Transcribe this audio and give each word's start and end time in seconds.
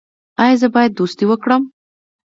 ایا 0.41 0.55
زه 0.61 0.67
باید 0.73 0.91
دوستي 0.99 1.25
وکړم؟ 1.27 1.63